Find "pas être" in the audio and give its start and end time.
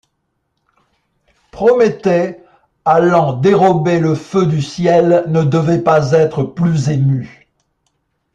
5.83-6.41